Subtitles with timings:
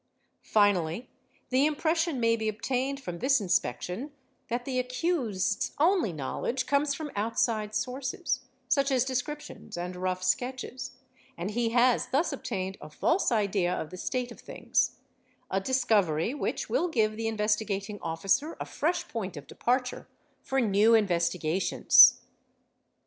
[0.47, 1.11] Finally
[1.49, 4.11] the impression may be obtained from this inspection
[4.47, 10.97] that the accused's only knowledge comes from outside sources, such as descriptions and rough sketches,
[11.37, 14.95] and he has thus obtained a false idea of the state of things:
[15.51, 20.07] a discovery which will give the Investigating Officer a fresh point of departure
[20.41, 22.21] for new investigations.